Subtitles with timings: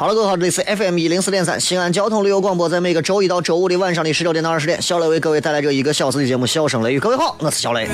[0.00, 6.98] 好了，各位好，这里是 FM 一零四点三西安交通旅游广播，在每个周一到周五的晚上的十九点到二十点，小雷为各位带来这一个小时的节目《笑声雷雨》。
[7.02, 7.86] 各位好，我是小雷。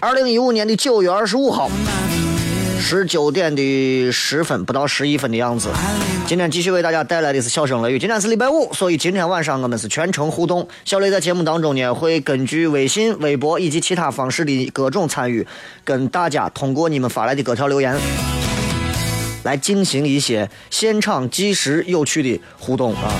[0.00, 1.70] 二零一五年的九月二十五号。
[2.78, 5.70] 十九点的十分，不到十一分的样子。
[6.26, 7.98] 今天继续为大家带来的是笑声雷雨。
[7.98, 10.68] 今天是礼拜五，所以今天晚上我们是全程互动。
[10.84, 15.46] 小雷在节目当中呢，会根据微信、微博以及其他方式的各种参与，
[15.84, 17.96] 跟大家通过你们发来的各条留言，
[19.46, 23.12] 来进行一些现场即时有趣的互动啊。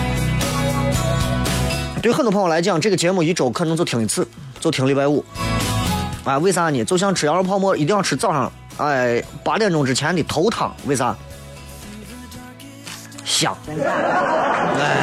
[2.02, 4.26] 对很多朋友来讲，这个节目一周可能就听一次，
[4.58, 5.24] 就听礼拜五。
[6.24, 6.84] 啊，为啥呢？
[6.84, 8.52] 就像吃羊肉泡馍，一定要吃早上。
[8.78, 11.16] 哎，八点钟之前的头汤，为啥？
[13.24, 13.56] 香，
[14.78, 14.96] 哎，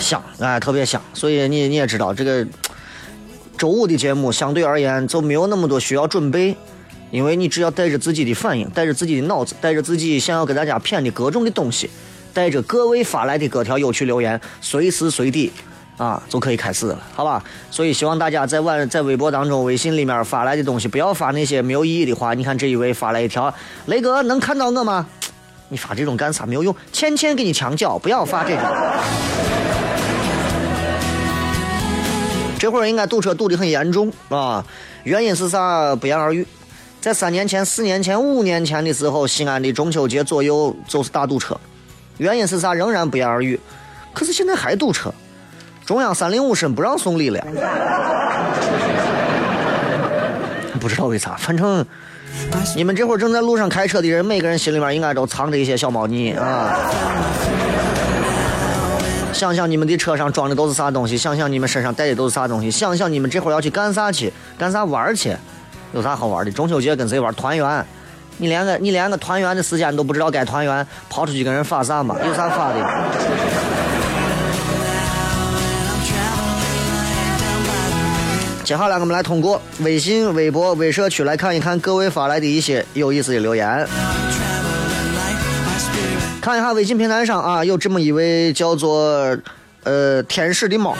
[0.00, 1.02] 香，哎，特别香。
[1.12, 2.46] 所以你你也知道，这个
[3.56, 6.56] 周五的节目相对而言就没有那么多需要准备，
[7.10, 11.88] 因为你只要带着自己的反应，带着自己的脑子，带着自己想要给大家谝的各种的东西，
[12.32, 15.52] 带着各位发来的各条有趣留言，随时随地。
[15.96, 17.42] 啊，就可以开始了，好吧？
[17.72, 22.34] 所以希望大家在晚在微博当中、微信里面发来的东西，不要发那些没有意义的话。
[22.34, 23.52] 你看这一位发来一条
[23.86, 25.04] ：“雷哥能看到我吗？”
[25.68, 26.46] 你发这种干啥？
[26.46, 28.62] 没有用，倩倩给你墙角，不要发这种。
[32.60, 34.64] 这会儿应该堵车堵得很严重啊，
[35.02, 35.96] 原因是啥？
[35.96, 36.46] 不言而喻。
[37.00, 41.56] 在三年前、四年前、五年前的时候，西安的中秋节左右就是大堵车，
[42.18, 42.74] 原因是啥？
[42.74, 43.58] 仍然不言而喻。
[44.12, 45.12] 可是现在还堵车。
[45.86, 47.40] 中央三令五申不让送礼了，
[50.78, 51.82] 不知道为啥，反正
[52.76, 56.76] 你们这会儿正在路上开车的人，每个人心里面应该都藏着一些小猫腻啊。
[59.32, 65.34] 想想你们的车上装的都是啥东西，想想你们身上带的都是啥东西，想想你们这会儿要去干啥去，干啥玩去，
[65.92, 66.50] 有啥好玩的？
[66.52, 67.32] 中秋节跟谁玩？
[67.34, 67.84] 团圆？
[68.36, 72.14] 你连个你连个团圆的时间都不知道该团圆，跑出去跟人发啥嘛？
[72.24, 72.80] 有啥发的？
[78.62, 83.88] 接下来，我们来通过微信、微博、微社区来看一看各位发来的一些有意思的留言。
[86.42, 89.36] 看一下微信平台上啊，有这么一位叫做
[89.84, 90.94] 呃天使的猫，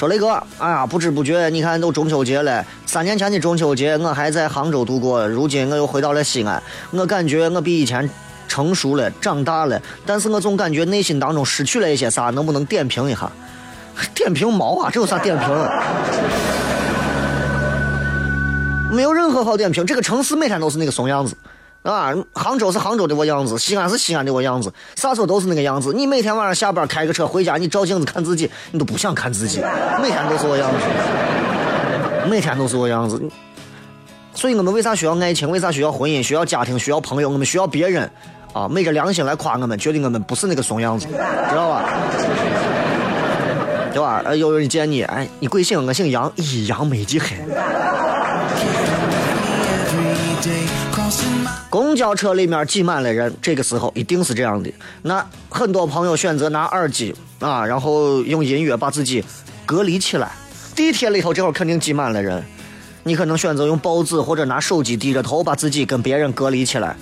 [0.00, 8.08] 说雷哥，哎呀，不知不觉你看都中秋节了，三年前的中秋节我还在杭州度过，如今我又回到了西安，我感觉我比以前
[8.48, 13.30] 成熟了、长大了，但是我总感觉内心当中失去了一些啥，能不能点评一下？
[14.16, 14.90] 点评毛啊！
[14.90, 15.46] 这有啥点评？
[18.90, 19.84] 没有任何好点评。
[19.84, 21.36] 这个城市每天都是那个怂样子，
[21.82, 25.94] 啊，杭州是杭州的我样子，西安是西安的我样子，啥时候都是那个样子。
[25.94, 29.62] 你每天晚上下班开个车回家，你照镜子看自己，你都不想看自己。
[30.02, 30.78] 每天都是我样子，
[32.28, 33.22] 每天都是我样子。
[34.34, 35.50] 所以我们为啥需要爱情？
[35.50, 36.22] 为啥需要婚姻？
[36.22, 36.78] 需要家庭？
[36.78, 37.30] 需要朋友？
[37.30, 38.10] 我们需要别人
[38.52, 41.88] 啊，昧着良心来夸我们，觉得我们不是那个怂样子，知道吧？
[43.92, 44.22] 对吧？
[44.36, 45.84] 有人见你，哎，你贵姓？
[45.84, 47.36] 我姓杨，咦，杨美极黑。
[51.68, 54.72] 公交车里面挤满了人，这个时候一定是这样的。
[55.02, 59.24] 那很多朋友选择拿耳机啊，然后用音乐把自己
[59.64, 60.32] 隔离起来。
[60.74, 62.42] 地铁里头这会儿肯定挤满了人，
[63.04, 66.96] 你可能选择用报纸或者拿手机低着头把自己跟别人隔离起来。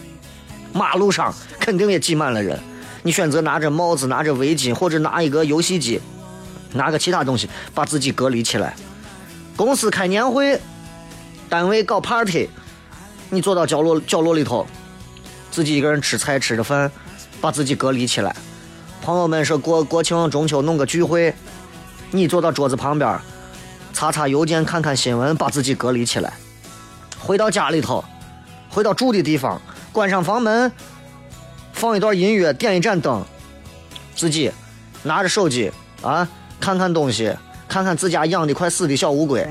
[0.72, 2.58] 马路上肯定也挤满了人，
[3.02, 6.00] 你选择拿着帽子、拿着围巾或者拿一个游戏机。
[6.74, 8.76] 拿个其他东西把自己隔离起来。
[9.56, 10.60] 公司开年会，
[11.48, 12.46] 单位搞 party，
[13.30, 14.66] 你坐到角落角落里头，
[15.50, 16.90] 自己一个人吃菜吃着饭，
[17.40, 18.34] 把自己隔离起来。
[19.02, 21.34] 朋友们说过国庆中秋弄个聚会，
[22.10, 23.18] 你坐到桌子旁边，
[23.92, 26.32] 查查邮件看看新闻，把自己隔离起来。
[27.18, 28.04] 回到家里头，
[28.70, 29.60] 回到住的地方，
[29.92, 30.72] 关上房门，
[31.72, 33.22] 放一段音乐，点一盏灯，
[34.16, 34.50] 自己
[35.02, 35.70] 拿着手机
[36.02, 36.26] 啊，
[36.58, 37.32] 看看东西。
[37.68, 39.46] 看看自家养的快死的小乌龟，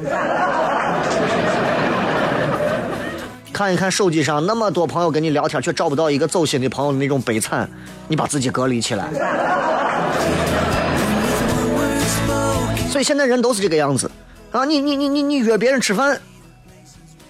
[3.57, 7.67] 看一看手机上那么多朋友跟你聊天，却找不到一个走心的朋友的那种悲惨，
[8.07, 9.07] 你把自己隔离起来。
[12.91, 14.11] 所以现在人都是这个样子
[14.51, 14.63] 啊！
[14.63, 16.21] 你你你你你约别人吃饭，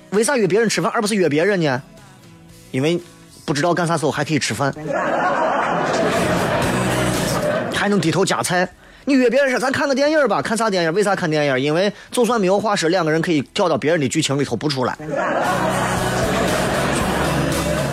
[0.09, 1.81] 为啥约别人吃饭而不是约别人呢？
[2.71, 2.99] 因为
[3.45, 4.75] 不知道干啥时候还可以吃饭，
[7.73, 8.67] 还能低头夹菜。
[9.05, 10.91] 你约别人说咱看个电影吧，看啥电影？
[10.91, 11.57] 为啥看电影？
[11.57, 14.97] 因为就算没有话说，两个人可以跳到别人的剧情里头不出来。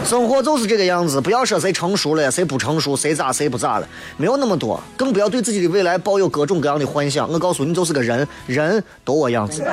[0.05, 7.31] 生活就是这个样子，不要说谁成熟了，谁不成熟，谁咋谁不咋了，没有那么多，更不要对自己的未来抱有各种各样的幻想。
[7.33, 9.65] 我告诉你，就是个人，人都我样子。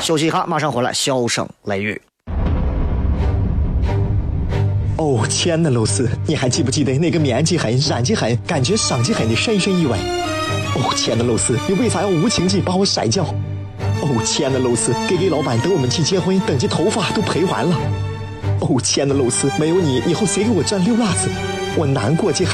[0.00, 2.00] 休息一下，马上回来，笑声雷雨。
[4.98, 9.98] 哦，亲爱的露丝，你还记不记得那个面积狠、染技狠、感觉伤及狠的深深意外？
[10.76, 13.24] 哦，亲爱的露丝，你为啥要无情地把我甩掉？
[14.00, 17.76] 哦，亲爱的露丝给给老板等我们去结婚，等这头发都赔完了。
[18.60, 21.28] 哦，亲爱的露丝，没有你，以后谁给我赚溜辣子？
[21.76, 22.52] 我难过极了。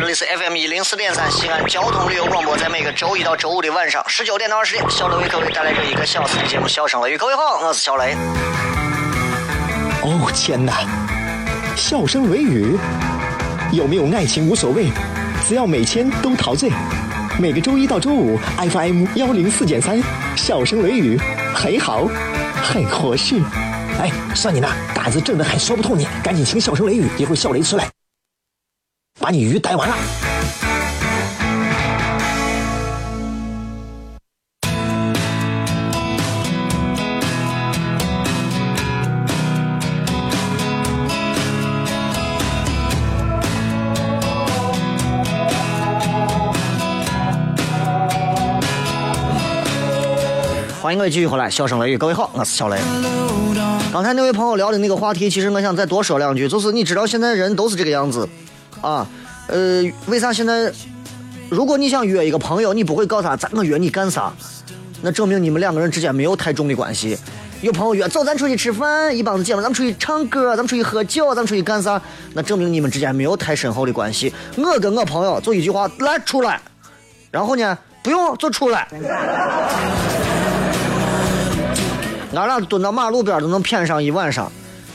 [0.00, 7.14] 这里是 FM 一零四点三西安交通旅游广播，在每个周一到周五的晚上十九点到二十点，小雷为各位带来这一个小时的节目《笑声雷雨》。
[7.18, 8.14] 各位好，我是小雷。
[10.02, 10.84] 哦，天哪！
[11.76, 12.76] 笑声雷雨，
[13.70, 14.88] 有没有爱情无所谓。
[15.46, 16.70] 只要每天都陶醉，
[17.38, 20.02] 每个周一到周五，FM 幺零四点三，
[20.36, 21.18] 笑声雷雨，
[21.54, 22.08] 很好，
[22.62, 23.40] 很合适。
[24.00, 27.90] 哎，算你那胆子正的很，说不通你，赶紧请笑声雷雨，一会儿笑雷出来，
[29.20, 29.94] 把你鱼逮完了。
[50.92, 52.78] 欢迎各位继续回来，笑声雷雨，各位好，我是小雷。
[53.90, 58.28] 刚才那位朋友聊的那个话题，其实我想再多说两句，就是你知道现在人都是这个样子，
[58.82, 59.06] 啊，
[59.46, 60.70] 呃，为啥现在，
[61.48, 64.30] 如果你想约一个朋友，你不会告诉他，咱我约你干啥？
[65.00, 67.16] 那证明你们两个人之间没有太重的关系。
[67.62, 71.98] 有朋友约，走，咱出去吃饭，一帮子姐妹，咱们出去唱歌，咱们出去喝酒，咱们出去干啥？
[72.34, 74.30] 那证明你们之间没有太深厚的关系。
[74.58, 76.60] 我跟我朋友就一句话，来出来，
[77.30, 78.86] 然后呢，不用就出来。
[82.34, 84.50] 俺俩蹲到马路边都能谝上一晚上，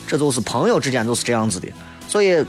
[0.08, 1.68] 这就是朋友之间就是这样子的。
[2.08, 2.44] 所以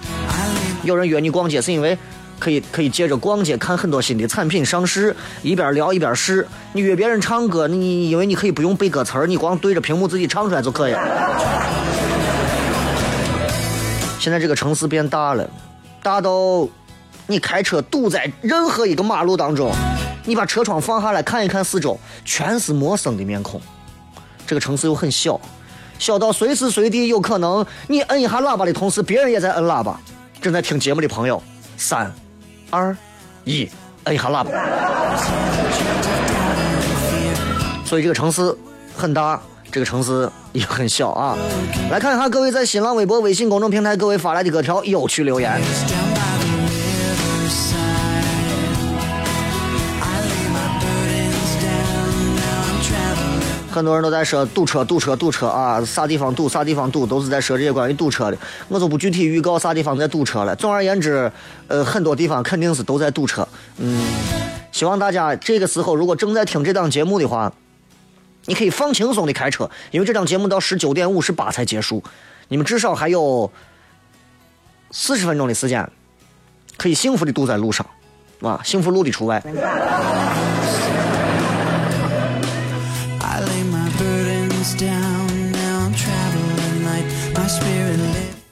[0.82, 1.96] 有人约你逛街，是因为
[2.38, 6.46] 可以可以借着逛街看很多新的产品上市，一边聊一边试。
[6.72, 10.94] 你约别人唱歌，你因为你可以不用背歌词，你光对着屏幕自己唱出来就可以。
[14.18, 15.48] 现在这个城市变大了，
[16.02, 16.66] 大到
[17.26, 19.70] 你开车堵在任何一个马路当中，
[20.24, 23.60] 你把车窗放下来看一看四周，全是陌生的面孔。
[24.48, 25.38] 这个城市又很小，
[25.98, 30.00] 小到随时随地有可能，你摁一下喇叭的同时，别人也在摁喇叭。
[30.40, 31.42] 正在听节目的朋友，
[31.76, 32.10] 三、
[32.70, 32.96] 二、
[33.44, 33.68] 一，
[34.04, 34.50] 摁一下喇叭。
[37.84, 38.56] 所以这个城市
[38.96, 39.38] 很大，
[39.70, 41.36] 这个城市也很小啊。
[41.90, 45.60] 来看一下各位在新浪微博、微信公众平台各位发来的各条有趣留言。
[53.78, 55.80] 很多人都在说堵车，堵车，堵车啊！
[55.84, 58.36] 啥地方堵，啥地方堵，都是在说这些关于堵车的。
[58.66, 60.56] 我就不具体预告啥地方在堵车了。
[60.56, 61.30] 总而言之，
[61.68, 63.46] 呃，很多地方肯定是都在堵车。
[63.76, 64.04] 嗯，
[64.72, 67.52] 希望大家这个时候如果正在听这档节目的话，
[68.46, 72.02] 你可以放轻松的开车，因为这档节目到十九点五十八才结束，
[72.48, 73.48] 你们至少还有
[74.90, 75.88] 四十分钟的时间，
[76.76, 77.86] 可以幸福的堵在路上，
[78.40, 79.40] 啊，幸福路的除外。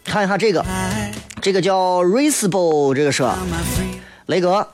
[0.04, 0.64] 看一下这个，
[1.42, 3.22] 这个叫 Raceable，这个是
[4.26, 4.66] 雷哥。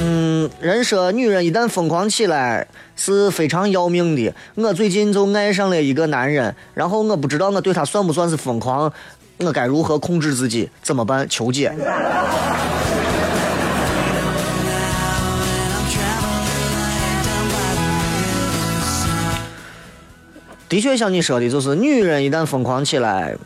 [0.00, 4.34] 嗯，人说女人一旦疯狂起来是非常要命的。
[4.56, 8.92] 我最近就爱上了一个男人，然后我不知道我对他算不算是疯狂，
[9.38, 10.68] 我该如何控制自己？
[10.82, 11.28] 怎么办？
[11.28, 11.72] 求解。
[20.70, 23.36] 的确像你说的，就是女人一旦疯狂起来，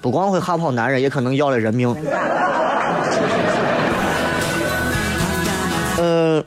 [0.00, 1.92] 不光会吓跑男人，也可能要了人命。
[5.98, 6.44] 呃，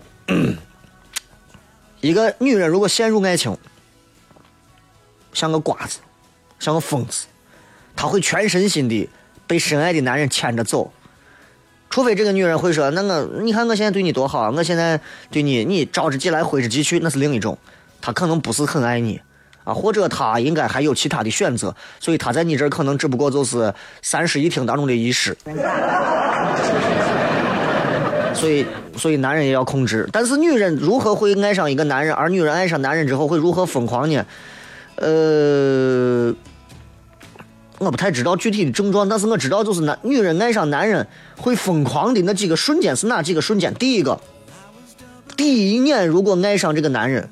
[2.00, 3.58] 一个女人如果陷入爱情，
[5.34, 6.00] 像个瓜子，
[6.58, 7.26] 像个疯子，
[7.98, 9.10] 她会全身心的
[9.46, 10.94] 被深爱的男人牵着走。
[11.90, 17.58] 除非这个女人会说：“那我，你看我现在对你多好，我现在对你，你招之即来，挥之即去，那是另一种。
[18.02, 19.20] 她可能不是很爱你
[19.66, 25.36] 啊，或者他应该还有其他的选择，所以他在你这儿可能只不过就是三室一厅当中的一室。
[28.34, 30.08] 所以，所以男人也要控制。
[30.14, 34.26] 但是女人如何会爱上一个男人，而女人爱上男人之后会如何疯狂呢？
[34.96, 36.34] 呃。
[37.78, 41.06] 我不太知道具体的症状，但是我知道就是男女人爱上男人
[41.36, 43.74] 会疯狂的那几个瞬间是哪几个瞬间？
[43.74, 44.18] 第一个，
[45.36, 47.30] 第一眼如果爱上这个男人，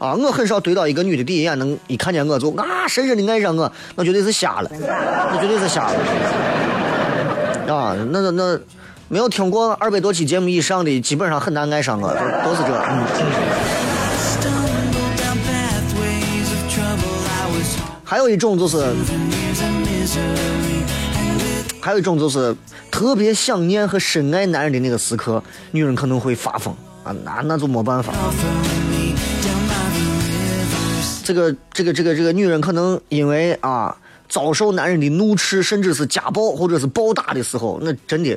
[0.00, 5.94] 啊，我很少对到一个女的第一眼能一看见我就啊深深的爱上我，那绝对是瞎了，那绝对是瞎了，
[7.72, 8.58] 啊，那那那
[9.08, 12.08] 没有听过二百多期节目以上的，基本上很难爱上我，
[12.44, 13.04] 都是这，嗯。
[18.02, 18.82] 还有一种就是。
[21.82, 22.54] 还有一种就是
[22.90, 28.12] 特别想念和深爱男人的那个时刻，女人可能会发疯啊，那那就没办法。
[31.30, 33.96] 这个这个这个这个女人可能因为啊
[34.28, 38.36] 遭受男人的怒斥，甚至是家暴或者是暴打的时候，那真的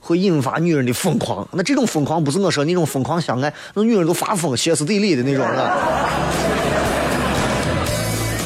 [0.00, 1.46] 会引发女人的疯狂。
[1.52, 5.76] 那这种疯狂不是我说那种疯狂相爱，那女人都发疯、歇斯底里的那种啊。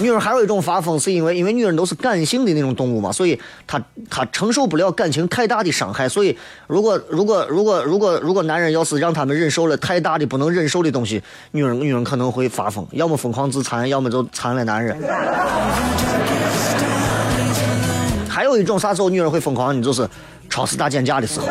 [0.00, 6.36] 女人还有一种发疯，是因为因为女人都是感性的那种动物嘛，所以她她承受不了感情太大的伤害，所以
[6.66, 11.22] 如果如果如果如果如果男人要是让他们忍受了太大的不能忍受的东西，
[11.52, 14.96] 女人女人可能会发疯，要么疯狂自残，要么就残了男人。
[18.28, 19.76] 还有一种啥时候女人会疯狂？
[19.76, 20.06] 你就是
[20.50, 21.46] 超市大减价的时候。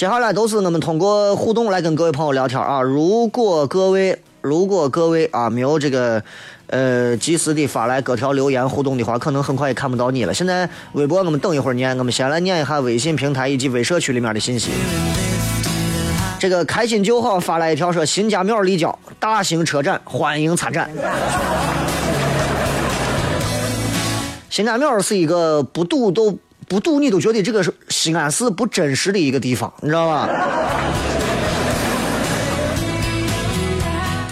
[0.00, 2.80] 接下来都是我们通过互动来跟各位朋友聊天啊！
[2.80, 6.22] 如果各位如果各位啊没有这个
[6.68, 10.32] 呃及时的发来各条留言互动的话，可能很快也看不到你了。
[10.32, 14.70] 现在微博我们等一会儿念，我们先来念一下微信平台以及微社区里面的信息。
[16.38, 20.90] 这个开心就好发来一条说：新家庙立交大型车展欢迎参展。
[24.48, 26.38] 新家庙是一个不堵都。
[26.70, 30.28] 不堵你都觉得这个是西安市不真实的一个地方，你知道吧？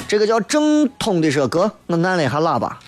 [0.07, 2.79] 这个叫正通的说哥，我按了一下喇叭，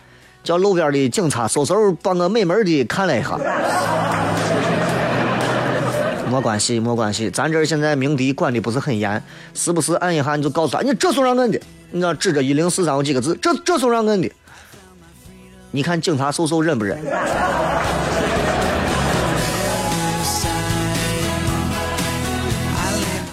[0.45, 3.37] 叫路边的警察嗖嗖帮我美门的看了一下。
[6.31, 9.21] 没关系，没关系，咱这儿现在鸣笛管的不是很严，
[9.53, 14.31] 时不时按一下你就告诉他，你这送让摁的，你知道指着一零四三有几个字，这这送让摁的。
[15.73, 16.97] 你看警察嗖嗖认不认？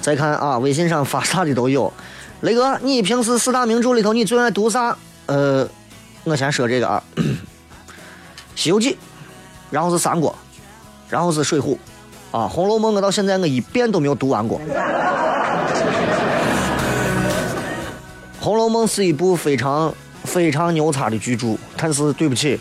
[0.08, 1.92] 再看啊，微信上发啥的都有。
[2.40, 4.98] 雷哥，你平时四大名著里头你最爱读啥？
[5.26, 5.68] 呃，
[6.24, 7.04] 我先说这个啊，
[8.56, 8.92] 《西游记》，
[9.70, 10.32] 然后是《三国》，
[11.10, 11.74] 然后是《水浒》，
[12.32, 14.62] 啊，《红楼梦》我到现在我一遍都没有读完过。
[18.40, 22.58] 《红楼梦》是一部非常非常牛叉的巨著，但是对不起，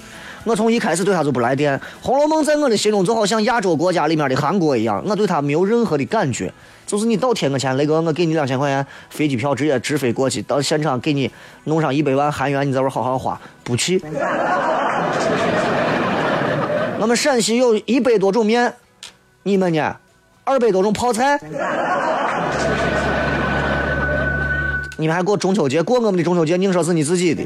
[0.46, 1.76] 我从一开始对他就不来电。
[2.00, 6.52] 《红楼梦》在我的心中就好像亚洲国家里面的韩国一样，我对他没有任何的感觉。
[6.86, 11.28] 就是你倒贴我钱，雷哥，我给你两千块钱飞机票，直接直飞过去，到现场给你
[11.64, 14.00] 弄上一百万韩元，你在这好好花，不去。
[17.00, 18.72] 我们陕西有一百多种面，
[19.42, 19.96] 你们呢？
[20.44, 21.40] 二百多种泡菜。
[24.96, 25.82] 你们还过中秋节？
[25.82, 27.42] 过我们的中秋节，宁说是你自己的。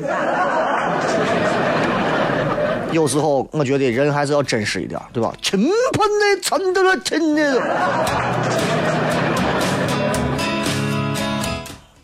[2.92, 5.32] 有时候我觉得人还是要真实一点，对吧？
[5.40, 5.60] 亲
[5.92, 7.62] 朋的，亲的了，亲的。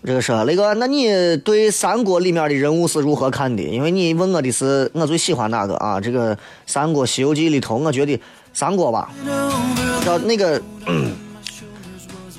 [0.04, 3.62] 这个是雷哥，那你对三国里面的人物是如何看的？
[3.64, 6.00] 因为你问我的是我最喜欢哪个啊？
[6.00, 8.20] 这个《三国》《西游记》里头，我觉得
[8.52, 9.10] 三国吧，
[10.04, 10.62] 叫那个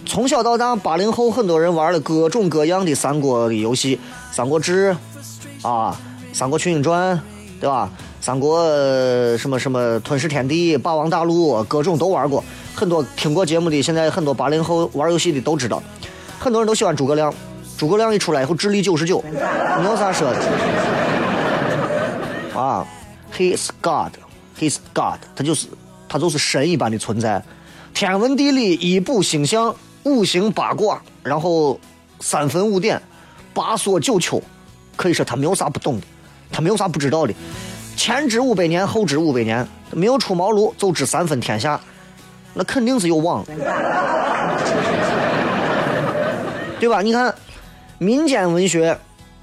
[0.05, 3.97] 从小到大八零后很多人玩了各种各样的三国的游戏，
[4.33, 4.95] 《三国志》
[5.67, 5.99] 啊，
[6.37, 7.17] 《三国群英传》，
[7.59, 7.91] 对吧？
[8.19, 8.65] 三国
[9.37, 12.43] 什么什么吞噬天地、霸王大陆，各种都玩过。
[12.75, 15.81] 很多听过节目的，现在很多八零后玩游戏的都知道，
[16.39, 17.33] 很多人都喜欢诸葛亮。
[17.77, 20.39] 诸葛亮一出来以后，智力九十九，没有啥说的。
[22.59, 22.85] 啊
[23.37, 25.67] ，He's God，He's God，他就是
[26.09, 27.43] 他就是神一般的存在。
[27.93, 31.79] 天文地理、一卜星象、五行八卦，然后
[32.19, 32.99] 三分五点，
[33.53, 34.41] 八索九丘，
[34.95, 36.07] 可以说他没有啥不懂的，
[36.51, 37.33] 他没有啥不知道的。
[37.97, 41.81] 前知五百年，后知五百年，没有出茅庐就知三分天下，
[42.53, 43.43] 那肯定是有网，
[46.79, 47.01] 对吧？
[47.01, 47.33] 你看
[47.97, 48.97] 民间文学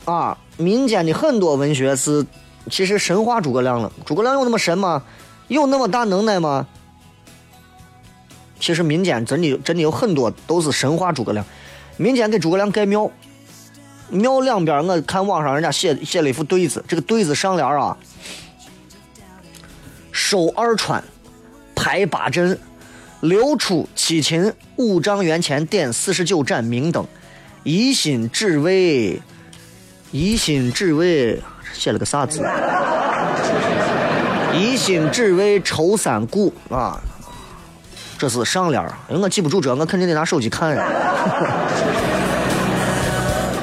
[0.04, 2.24] 啊，民间的很多文学是
[2.70, 3.92] 其实神话诸葛亮了。
[4.06, 5.02] 诸葛亮有那么神吗？
[5.48, 6.64] 有那么大能耐吗？
[8.60, 11.44] 其实民间真的真的有很多都是神话诸葛亮。
[11.96, 13.10] 民间给诸葛亮盖庙，
[14.10, 17.96] 庙两边我看网上人家写写了一副对子，这个对子上联啊。
[20.14, 21.02] 收二川，
[21.74, 22.56] 排八阵，
[23.20, 27.04] 六出七擒，五丈原前点四十九盏明灯，
[27.64, 29.20] 一心只为，
[30.12, 31.42] 一心只为
[31.72, 32.40] 写了个啥字？
[34.54, 37.02] 一心只为抽三顾啊！
[38.16, 40.86] 这是上联，因为我记不住这，我肯定得拿手机看呀。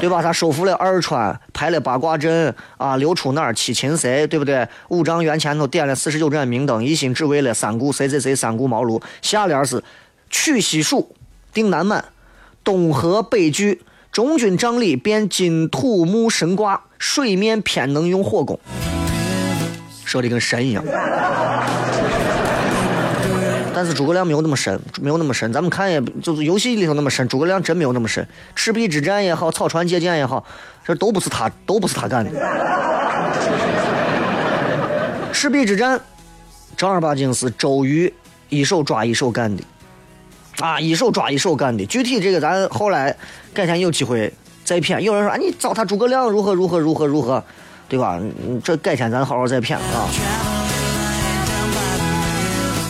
[0.01, 0.19] 对吧？
[0.19, 4.67] 他收复了二川，排了八卦阵啊，六出哪儿七擒谁，对不对？
[4.89, 8.99] 五丈原前头点了四十九盏明灯，一心只为了三顾谁谁谁三顾茅庐。
[9.21, 9.83] 下联是
[10.31, 11.15] 取西蜀，
[11.53, 12.03] 定南蛮，
[12.63, 18.59] 东河北拒，中军帐里变金土木神卦，水面偏能用火攻，
[20.03, 20.83] 说的跟神一样。
[23.81, 25.51] 但是诸葛亮没有那么深，没有那么深。
[25.51, 28.23] 咱们看也就是游戏里头那么深，诸葛亮真没有那么深。
[28.55, 30.45] 赤壁之战也好，草船借箭也好，
[30.85, 32.29] 这都不是他，都不是他干的。
[35.33, 35.99] 赤壁之战
[36.77, 38.13] 正儿八经是周瑜
[38.49, 39.63] 一手抓一手干的，
[40.59, 41.83] 啊，一手抓一手干的。
[41.87, 43.17] 具体这个咱后来
[43.51, 44.31] 改天有机会
[44.63, 44.99] 再谝。
[44.99, 47.43] 有人说啊，你找他诸葛亮如何如何如何如何，
[47.89, 48.21] 对吧？
[48.63, 50.60] 这改天咱好好再谝啊。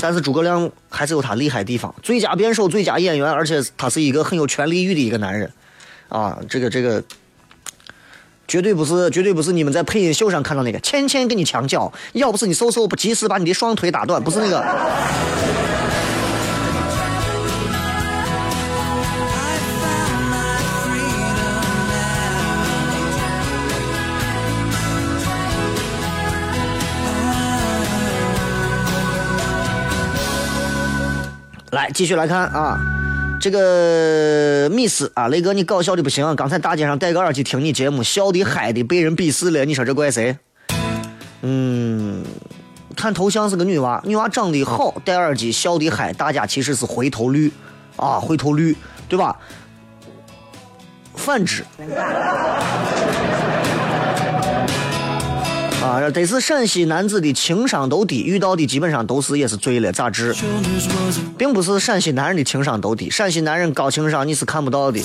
[0.01, 5.49] 但是诸葛亮还是有他厉害的地方，最佳辩手、最佳演员，而且他是一个很有权力欲的一个男人，
[6.09, 7.03] 啊，这个这个
[8.47, 14.65] 绝对不是绝对不是你们在配音秀上看到那个，倩倩跟你强叫，要不是你嗖嗖不及时把你的双腿打断，不是那个。
[31.71, 32.77] 来，继续来看啊，
[33.39, 36.35] 这个米斯啊，雷哥，你搞笑的不行。
[36.35, 39.63] 刚才大街上戴个耳机听你节目，笑的嗨的，被人鄙视了。
[39.63, 40.37] 你说这怪谁？
[41.43, 42.25] 嗯，
[42.95, 47.49] 看头像是个女娃，女娃长得好，戴耳机笑的嗨，大家其实是回头率
[47.95, 48.75] 啊，回头率，
[49.07, 49.37] 对吧？
[51.15, 51.63] 反之。
[55.81, 60.35] 啊，得是陕西男子的情商都低，遇到的基本上都是也是醉了，咋治？
[61.39, 65.01] 并不是陕西男人的情商都低，陕西男人高情商你是看不到的。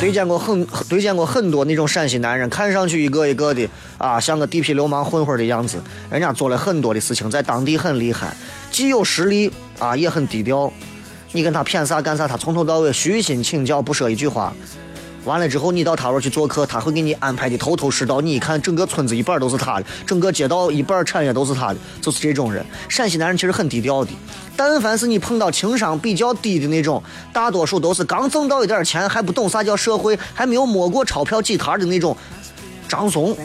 [0.00, 5.78] 对见过很对见过很多那种陕西男人，看上去一个一个的啊，像个地痞流氓混混的样子，
[6.10, 8.36] 人家做了很多的事情，在当地很厉害，
[8.72, 10.72] 既有实力啊，也很低调。
[11.30, 14.52] 你跟他谝啥干啥，他从头到尾虚心请教，不说一句话。
[15.28, 18.18] 完了之后，你到他那去做客，他会给你安排的头头是道。
[18.22, 22.64] 你一看，整个村子一半都是他的，整个街道一半产业都是他的，就是这种人。
[22.88, 24.10] 陕西男人其实很低调的，
[24.56, 32.16] 但凡是你碰到情商比较低的那种，大多数都是刚挣到一点钱，还不懂啥叫社会，还没有摸过钞票几沓的那种
[32.88, 33.36] 张怂。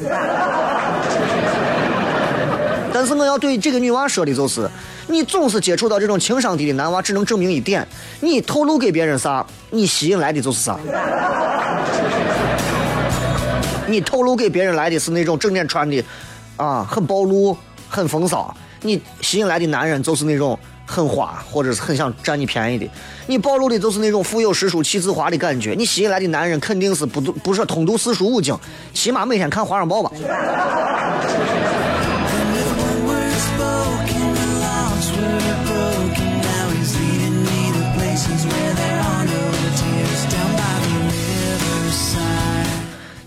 [2.93, 4.69] 但是我要对这个女娃说的就是。
[5.05, 7.85] 你总是接触到这种情商低的男娃，只能证明一点：
[8.21, 10.79] 你透露给别人啥，你吸引来的就是啥。
[13.85, 16.01] 你透露给别人来的是那种整天穿的，
[16.55, 17.55] 啊，很暴露、
[17.89, 18.55] 很风骚。
[18.81, 22.89] 你吸引来的男人就是那种很花，或者是很想占你便宜的。
[23.27, 25.75] 你暴露的就是那种富有诗书气自华的感觉。
[25.77, 28.57] 你吸引来的男人肯定是不不是通读四书五经，
[28.93, 30.09] 起码每天看《华商报》吧。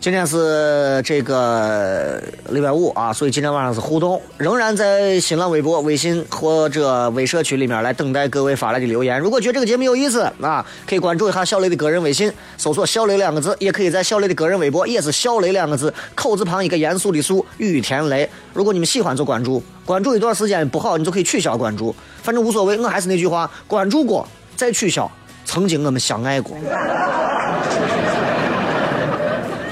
[0.07, 9.19] 今天是这个礼拜五啊，所以今天晚上是互动，仍然在新浪微博、微信或者微社区里面来等待各位发来的留言。
[9.19, 18.31] 如果觉得这个节目有意思啊，可以关注一下小雷的个人微信，搜索“小雷”两个字，也可以在小雷的个人微博，也是“小雷”两个字，口字旁一个严肃的肃，雨田雷。
[18.55, 21.93] 如果你们喜欢就关注，关注一段时间不好，你就可以取消关注，
[22.23, 22.79] 反正无所谓。
[22.79, 25.11] 我还是那句话，关注过再取消，
[25.45, 26.57] 曾经我们相爱过。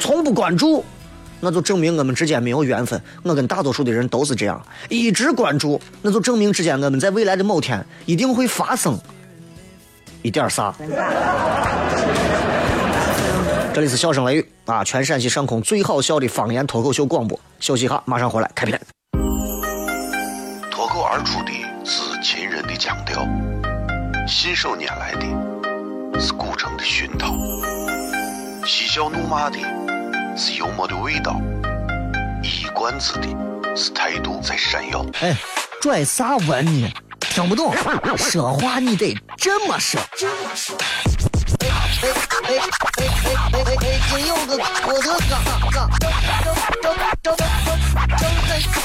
[0.04, 0.84] 从不关注，
[1.40, 3.00] 那就证明我们之间没有缘分。
[3.22, 8.98] 我跟大多数的人都是这样，一直关注，那就证明之间我们在未来的某天一定会发生
[10.20, 10.74] 一点啥。
[13.72, 17.40] 这里是笑声雷雨啊，全陕西上空最好笑的方言脱口秀广播。
[17.58, 18.78] 休息一下，马上回来开片。
[20.70, 23.26] 脱口而出的是秦人的腔调，
[24.28, 27.34] 信手拈来的是古城的熏陶，
[28.66, 29.56] 嬉笑怒骂的
[30.36, 31.40] 是幽默的味道，
[32.42, 33.28] 一冠子的
[33.76, 35.06] 是态度在闪耀。
[35.20, 35.36] 哎，
[35.80, 36.92] 拽啥文呢？
[37.20, 37.72] 听不懂，
[38.16, 40.00] 说话你得这么说。
[40.00, 40.26] 哎
[41.62, 42.10] 哎哎
[42.42, 42.58] 哎
[43.22, 44.00] 哎哎哎！
[44.10, 45.38] 今有个我的哥哥，张
[46.02, 46.14] 张
[46.82, 47.46] 张张张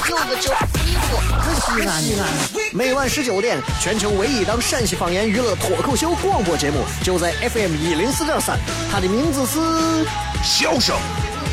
[0.08, 0.52] 有个叫
[0.84, 2.24] 衣服，可西安的。
[2.72, 8.56] 每晚十九点，全球唯一档陕西方言娱乐脱口秀广播节目，就在 FM 一零四点三，
[8.92, 9.58] 它的名字是
[10.42, 10.96] 《笑声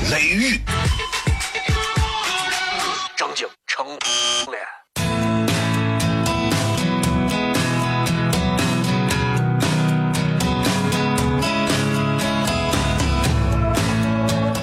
[0.10, 0.54] 雷雨》。
[3.18, 3.98] 正经成了。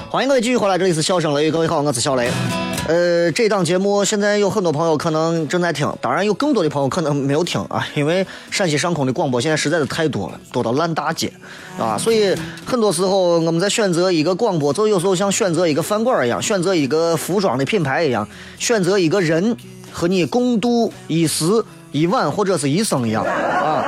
[0.09, 2.31] 欢迎各位继续回来，这里是笑声雷雨，各位好，我是小雷。
[2.87, 11.31] 呃，这档节目现在有很多朋友可能正在听，当然有更多的朋友可能没有听啊，因为陕西上空的广播现在实在是太多了，多到烂大街
[11.79, 18.27] 啊，所以很多时候我们在选择一个广播，就有时候像选择一个饭馆一样，选择一个服装的品牌一样，
[18.59, 19.57] 选择一个人
[19.91, 21.45] 和你共度一时、
[21.91, 23.83] 一晚或者是一生一样啊。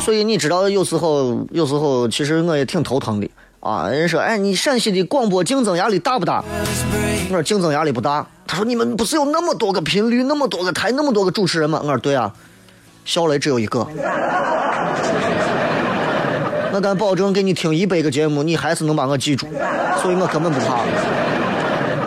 [0.00, 3.28] 所以你知道，有时候，有时候，其实我也挺头疼的
[3.62, 3.88] 啊。
[3.88, 6.44] 人说，哎，你陕西的广播竞争压力大不大？
[7.30, 8.26] 我说竞争压力不大。
[8.46, 11.80] 他说，你们不是有那么多个频率，那么多个台，那么多个主持人吗？
[11.82, 12.30] 我说，对啊，
[13.04, 13.86] 小雷只有一个。
[16.74, 19.46] 我敢保证，给你听一百个节目，你还是能把我记住，
[20.02, 20.80] 所以我根本不怕，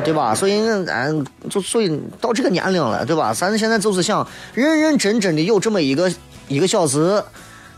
[0.03, 0.35] 对吧？
[0.35, 3.33] 所以，俺就所以到这个年龄了，对吧？
[3.33, 6.11] 咱现在就是想认认真真的有这么一个
[6.47, 7.23] 一个小时。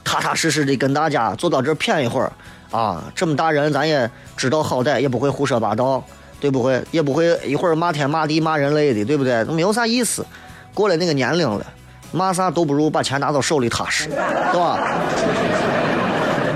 [0.03, 2.31] 踏踏实实的跟大家坐到这儿谝一会儿
[2.71, 3.03] 啊！
[3.15, 6.03] 这么大人，咱也知道好歹，也不会胡说八道，
[6.39, 6.83] 对不会？
[6.91, 9.43] 也不会一会儿骂天骂地骂人类的，对不对？
[9.45, 10.25] 没有啥意思。
[10.73, 11.65] 过了那个年龄了，
[12.11, 14.79] 骂啥都不如把钱拿到手里踏实，对吧？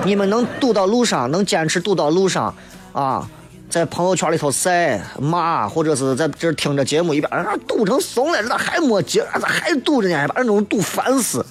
[0.04, 2.54] 你们能堵到路上，能坚持堵到路上
[2.92, 3.30] 啊，
[3.70, 9.24] 在朋友圈里头晒骂，或者是在这听着节目一边啊堵成怂了，这咋还没劲？
[9.40, 10.28] 咋还堵着呢？
[10.28, 11.46] 把人都堵烦死。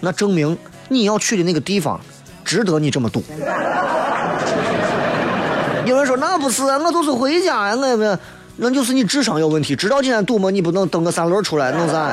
[0.00, 0.56] 那证明。
[0.90, 2.00] 你要去的那个地方，
[2.48, 3.22] 值得你这么赌。
[5.84, 8.18] 有人说那不是，我就是回家呀，我也没，
[8.56, 9.76] 那就是你智商有问题。
[9.76, 10.48] 知道今天赌吗？
[10.48, 12.08] 你不能蹬个三轮出来弄啥？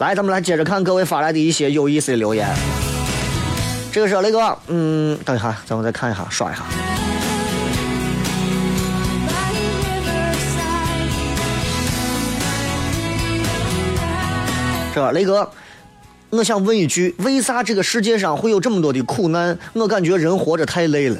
[0.00, 2.46] 来，咱们来接着看各位发来的一些有意思的留言。
[3.90, 6.60] 这个是雷哥，嗯，等一下，咱们再看一下，刷一下。
[14.94, 15.50] 这，雷哥？
[16.36, 19.56] 我想问一句，为啥这个世界上会有这么多的苦难？
[19.72, 21.16] 我感觉人活着太累了。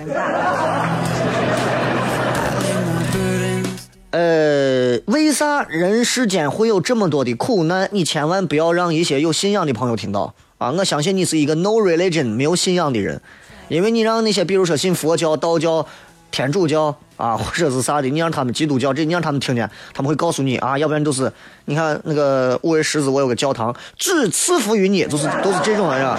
[4.10, 7.88] 呃，为啥人世间会有这么多的苦难？
[7.92, 10.72] 你千万不要让一些有信仰的朋友听到啊！
[10.72, 13.20] 我相信你是一个 no religion 没有信仰的人，
[13.68, 15.86] 因为你让那些比如说信佛教、道教。
[16.34, 21.32] 天主教啊，或者是啥的，你让他们基督教，这你让他们听见，他们会告诉你啊，要不然就是，
[21.66, 26.18] 你看那个五位狮子，我有个教堂，只赐福于你，就是都是这种，是吧？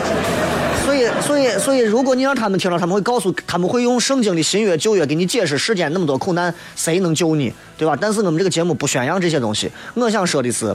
[0.86, 7.97] 所以，所以，所以，如果你让他们听了，他们会告诉，他们会用圣经的新约旧约给你解释世间那么多苦难，谁能救你，对吧？
[7.99, 10.73] 但是我们这个节目不宣扬这些东西，我想说的是，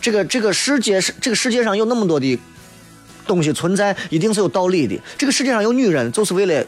[0.00, 2.38] 这个这个世界是这个世界上有那么多的
[3.26, 4.98] 东西存在，一定是有道理的。
[5.18, 6.64] 这个世界上有女人，就是为了。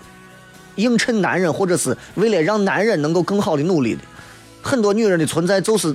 [0.80, 4.00] 映衬男人，或者是为了让男人能够更好的努力的，
[4.62, 5.94] 很多女人的存在就是，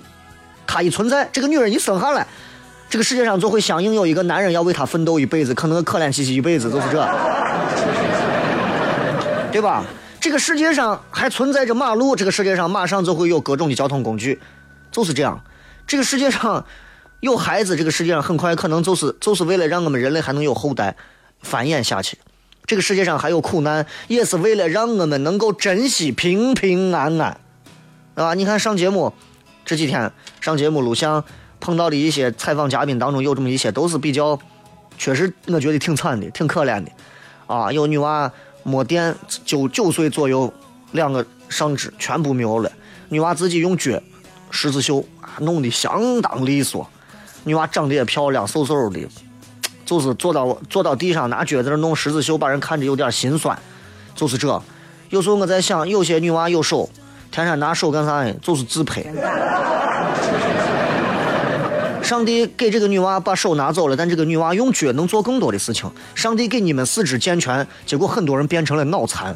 [0.65, 2.26] 她一存在，这个女人一生下来，
[2.89, 7.08] 这个世界上就会相应有一个男人要为她奋斗一辈子，可能可怜兮兮一辈子，就是这，
[9.52, 9.84] 对吧？
[10.19, 14.39] 这个世界上还存在着马路，这个世界上马上就会有各种的交通工具，
[14.91, 15.39] 就是这样。
[15.86, 16.65] 这个世界上
[17.19, 20.95] 有孩子，这个世界上很快可能就是就是为了让我们人类还能有后代
[21.43, 22.17] 繁衍下去。
[22.65, 27.39] 这个世界上还有苦难，也是为了让我们能够珍惜平平安安，
[28.15, 28.34] 啊！
[28.34, 29.13] 你看上节目
[29.63, 31.23] 这几天上节目录像
[31.60, 34.39] 碰到的一些采访嘉宾当中，有这么一些都是比较，
[34.97, 36.91] 确实我觉得挺惨的，挺可怜的，
[37.45, 37.71] 啊！
[37.71, 38.32] 有女娃
[38.63, 40.51] 没电，九九岁左右，
[40.93, 42.71] 两个上肢全部没有了，
[43.10, 44.01] 女娃自己用脚
[44.49, 45.06] 十字绣
[45.41, 46.89] 弄得相当利索，
[47.43, 48.99] 女娃长得也漂亮，瘦瘦的。
[49.86, 53.58] 就是坐到坐到地上拿脚在那弄十字绣，把人看着有点心酸。
[54.15, 54.62] 就是这，
[55.10, 56.89] 有时候我在想，有些女娃有手，
[57.32, 58.34] 天天拿手干啥呢？
[58.41, 59.06] 就是自拍。
[62.02, 65.89] 上帝给这个女娃把手拿走了，但这个女娃用脚能做更多的事情。
[66.13, 69.36] 上帝给你们四肢健全，结果很多人变成了脑残，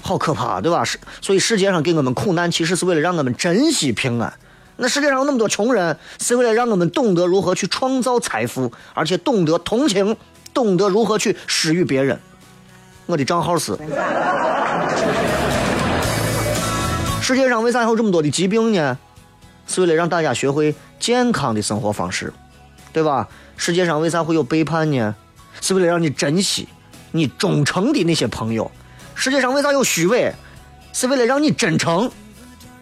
[0.00, 0.84] 好可怕，对吧？
[0.84, 4.32] 是，所以世界上给我们苦难，其实是为了让我们珍惜平安。
[4.80, 10.16] 那世界上有那么多穷人，是为了让我们懂得如何去创造财富，而且懂得同情，
[10.54, 12.18] 懂得如何去施予别人。
[13.06, 13.76] 我的账号是。
[17.20, 18.96] 世界上为啥有这么多的疾病呢？
[19.66, 22.32] 是为了让大家学会健康的生活方式，
[22.92, 23.28] 对吧？
[23.56, 25.14] 世界上为啥会有背叛呢？
[25.60, 26.68] 是为了让你珍惜
[27.10, 28.70] 你忠诚的那些朋友。
[29.16, 30.32] 世界上为啥有虚伪？
[30.92, 32.08] 是为了让你真诚。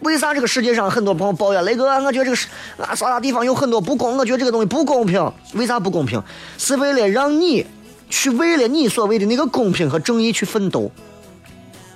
[0.01, 1.85] 为啥这个世界上很多朋友抱怨雷哥？
[2.03, 5.31] 我觉得这个是啊啥啥地方有很多不公，我觉得这个东西不公平。
[5.53, 6.21] 为啥不公平？
[6.57, 7.65] 是为了让你
[8.09, 10.91] 去为了你所谓的那个公平和正义去奋斗。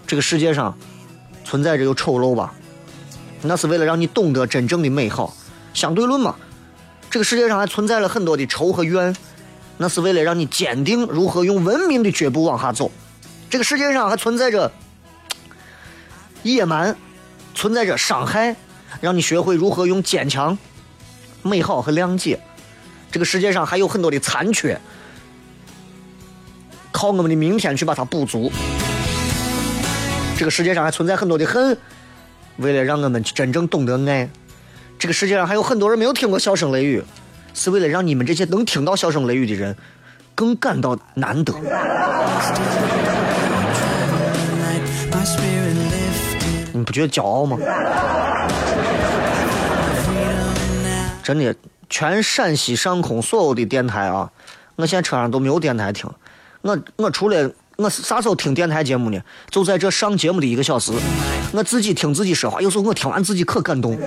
[0.06, 0.78] 这个世界上。
[1.44, 2.54] 存在着有丑陋吧？
[3.42, 5.34] 那是为了让你懂得真正的美好。
[5.74, 6.36] 相对论嘛，
[7.10, 9.14] 这个世界上还存在了很多的仇和怨，
[9.76, 12.90] 那是为了让你坚定如何用文明的脚步往下走。
[13.50, 14.72] 这个世界上还存在着
[16.44, 16.96] 野蛮，
[17.54, 18.56] 存在着伤害，
[19.00, 20.58] 让你学会如何用坚强、
[21.42, 22.40] 美好和谅解。
[23.12, 24.80] 这个世界上还有很多的残缺，
[26.92, 28.52] 靠我们的明天去把它补足。
[30.38, 31.78] 这个世界上还存在很多的恨，
[32.58, 34.30] 为了让我们真正懂得爱。
[34.98, 37.04] 这个世界上还有很多人没有听过笑声雷雨，
[37.54, 39.76] 是为了让你们这些能听到笑声雷雨的人
[40.34, 41.54] 更感到难得。
[46.92, 47.58] 不觉得骄傲吗？
[51.24, 51.56] 真的，
[51.90, 54.30] 全陕西上空所有的电台啊，
[54.76, 56.10] 我现在车上都没有电台听。
[56.62, 57.50] 我我除了。
[57.78, 59.20] 我啥时候听电台节目呢？
[59.50, 60.92] 就在这上节目的一个小时，
[61.52, 63.98] 我自己听自己说话，有时候我听完自己可感动。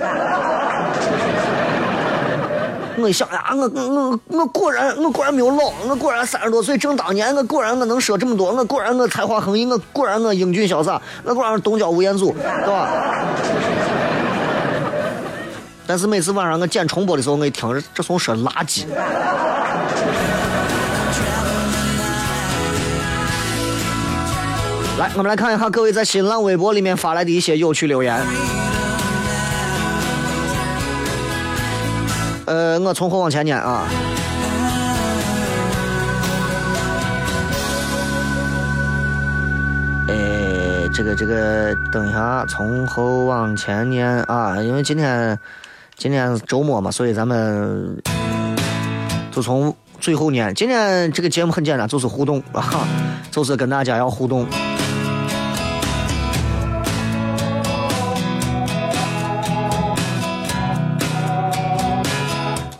[3.05, 12.89] 我一想呀，我我我果然我果然没有老，我果然三十多岁正当年，我果然我能说这么多，我果然我才华横溢，我果然我英俊潇洒，我果然东郊吴彦祖，对吧？
[15.85, 18.85] 但是每次晚上我剪重播的时候，我一听这怂说垃圾。
[24.97, 28.19] 来，我们来看一下各位在新浪微博里面发来的一些有趣留言。
[32.45, 33.87] 呃，我从后往前念啊。
[40.07, 40.13] 哎，
[40.93, 45.37] 这个这个，等一下，从后往前念啊，因为今天
[45.97, 47.97] 今天周末嘛，所以咱们
[49.31, 50.53] 就从最后念。
[50.53, 52.87] 今天这个节目很简单，就是互动啊，
[53.31, 54.45] 就是跟大家要互动。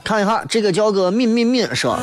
[0.05, 1.97] 看一下这个叫个敏敏敏说，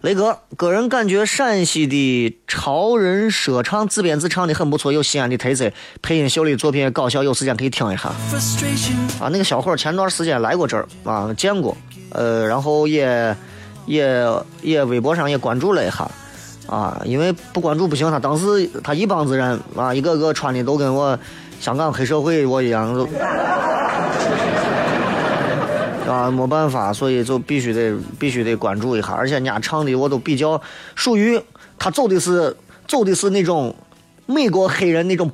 [0.00, 5.70] 雷哥，个人感觉陕西的潮人说唱自编自唱的很不错，有西安的特色，
[6.02, 8.08] 配音秀的作品也搞笑，有时间可以听一下。
[9.20, 11.76] 啊，那个小伙前段时间来过这儿啊，见过，
[12.10, 13.36] 呃，然后也
[13.86, 14.28] 也
[14.62, 16.10] 也微博上也关注了一下，
[16.66, 21.16] 啊，因为不关注不行，他当时他一帮子人啊，一个个穿的都跟我
[21.60, 23.06] 香港黑社会我一样。
[26.06, 30.60] 啊，没办法，所以就必须得必须得关注一下，而且人家唱的我都比较
[30.94, 31.40] 属于
[31.78, 33.74] 他走的是走的是那种
[34.26, 35.30] 美国黑人那种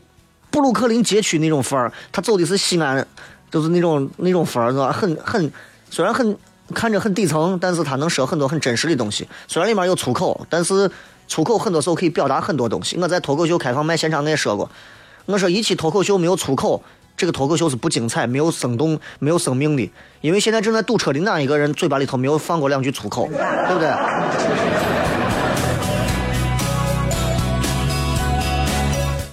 [0.50, 3.06] 布鲁克林街区那种范儿，他走的是西安，
[3.50, 4.90] 就是那种那种范儿，是吧？
[4.90, 5.52] 很很
[5.90, 6.36] 虽然很
[6.74, 9.28] 看着很底层，但是他能说很多很真实的东西。
[9.48, 10.90] 虽然里面有粗口，但是
[11.28, 12.96] 粗口很多时候可以表达很多东西。
[12.98, 14.70] 我在脱口秀开放麦现场我也说过，
[15.26, 16.82] 我说一期脱口秀没有粗口。
[17.16, 23.92] 这个脱口秀是不精彩、没有生动、没有生命的，因为现在正在堵车的哪一个人嘴巴里头没有放过两句粗口， 对不对？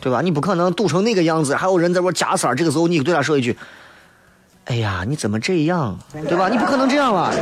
[0.02, 0.22] 对吧？
[0.22, 3.58] 你不可能堵成那个样子，还有人在玩加塞儿，这个时候你对他说一句
[4.66, 6.48] ：“哎呀，你怎么这样？”对吧？
[6.48, 7.34] 你不可能这样吧？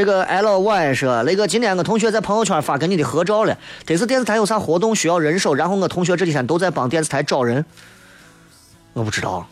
[0.00, 7.62] 这个 L Y 说，雷哥，今天我同学在朋友圈发跟你的合照了，这次电视台有啥活动需要人手，然后我同学这几天都在帮电视台找人。
[8.94, 9.46] 我不知道，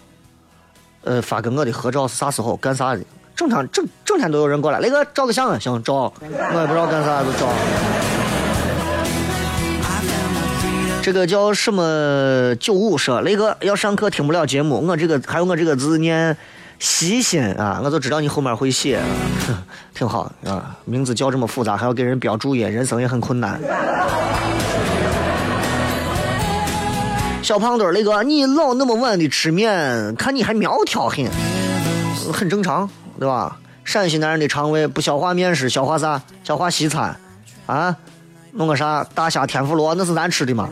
[1.02, 3.02] 呃，发跟我的合照是啥时候干啥的？
[3.36, 7.46] 整天整整天都有人过来，雷哥照个相啊，行照，我也不知道干啥就照。
[11.02, 16.34] 这个叫什么九五说，雷哥要上课听不了节目，我这个还有我这个字念。
[16.78, 19.00] 细心啊，我就知道你后面会写，
[19.94, 20.76] 挺好啊。
[20.84, 23.60] 名字叫这么复杂，还要给人标注音，人生也很困难。
[27.42, 31.26] 小胖墩儿，那个，你老那么晚的吃面，看你还苗条很，
[32.32, 32.88] 很正常，
[33.18, 33.56] 对吧？
[33.84, 36.20] 陕西男人的肠胃不消化面食，消化啥？
[36.44, 37.16] 消化西餐，
[37.66, 37.96] 啊？
[38.52, 40.68] 弄个啥大虾天妇罗，那是咱吃的吗？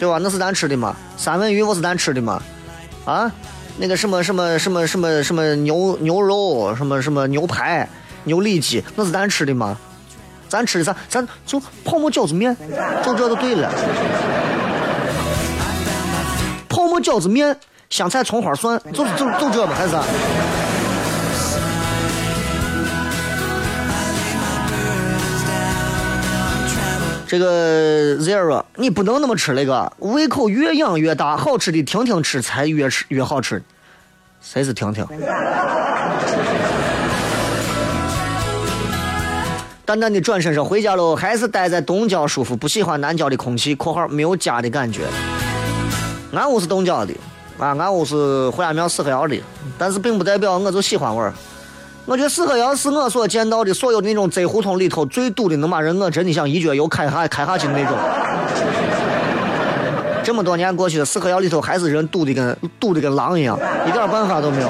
[0.00, 0.18] 对吧？
[0.20, 0.96] 那是咱吃的吗？
[1.16, 2.42] 三文鱼不是咱吃的吗？
[3.04, 3.30] 啊？
[3.78, 7.88] 那个什么什么什么什么什么牛牛肉，什么什么牛排、
[8.24, 9.76] 牛里脊，那是咱吃的吗？
[10.46, 10.94] 咱吃的啥？
[11.08, 12.54] 咱就泡沫饺子面，
[13.02, 13.72] 就这就对了。
[16.68, 17.56] 泡沫饺子面，
[17.88, 19.96] 香菜葱花蒜，就是就就这吧，还是？
[27.32, 33.62] 这个 zero，你不能那么吃那个，胃口越养越大，好吃的婷婷吃才越吃越好吃。
[34.42, 35.02] 谁是婷婷？
[39.86, 45.06] 淡淡的转身说：“回家喽，还是待在东郊舒服，不喜欢南郊的空气（括号没有家的感觉）。
[46.36, 47.14] 俺屋是东郊的，
[47.58, 49.42] 啊，俺屋是胡家庙四合院的，
[49.78, 51.32] 但是并不代表我就喜欢味儿。
[52.04, 57.96] 我觉得四合窑是我所见到的所有那种窄胡同里头最堵的，能把人我真的想一脚油开下开下去的那种。
[60.24, 64.68] 这么多年过去了，四合窑里头还是人堵的跟堵的跟狼一样，一点办法都没有。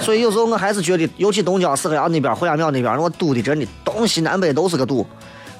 [0.00, 5.06] 所以有时候我还是觉得，尤其东郊四合窑那边、胡家庙那边，我堵的真的东西南北都是个堵。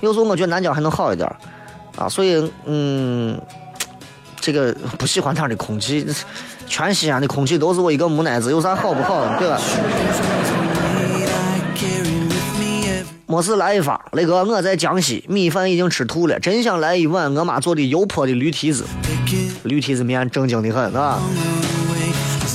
[0.01, 1.31] 有时候我觉得南郊还能好一点，
[1.97, 3.39] 啊，所以嗯，
[4.41, 6.07] 这个不喜欢那儿的空气，
[6.67, 9.61] 全西安的空气都是我一个木乃子，有啥好不好的，对吧？
[13.29, 18.85] 没事来一发，那个我在江西，米饭已经吃吐了，真想来一碗我妈做的油泼的驴蹄子，
[19.65, 21.21] 驴蹄子面正经的很，啊。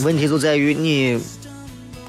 [0.04, 1.21] 问题就在于你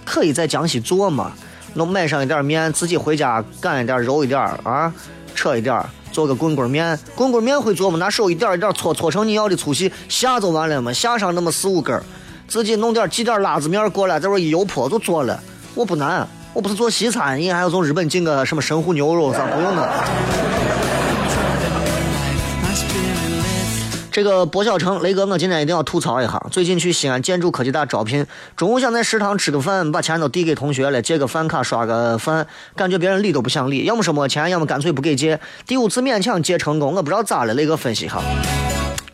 [0.05, 1.33] 可以在江西做嘛，
[1.75, 4.93] 弄买上一点面，自己回家擀一点，揉一点啊，
[5.35, 6.99] 扯一点，做个棍棍面。
[7.15, 7.99] 棍棍面会做吗？
[7.99, 12.01] 拿手一点一点搓，搓成你要的粗细，下就完了嘛，下上那么四五根，
[12.47, 15.41] 自己弄点挤点辣子面过来，在这一油泼就做了。
[15.75, 16.27] 我不难。
[16.55, 19.91] 我不是做西餐，你还要从日本进个什么神户牛肉，啥不用的。
[24.13, 26.47] 这个薄小成雷哥，我今天一定要吐槽一下。
[26.51, 32.47] 最近去西安建筑科技大招聘，中午想在食堂吃个饭，把钱都递给同学了，借个饭卡刷个饭，
[32.77, 35.41] 感觉别人理都不想理，要么说没钱，要么干脆不给借。
[35.67, 38.23] 第五次勉强借成功，我不知道咋了，雷哥分析哈，